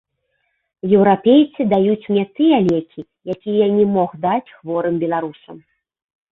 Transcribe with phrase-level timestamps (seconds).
[0.97, 2.99] Еўрапейцы даюць мне тыя лекі,
[3.35, 5.57] якія я не мог даць хворым беларусам.